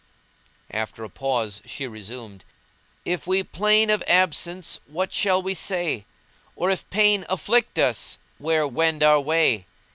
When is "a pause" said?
1.03-1.61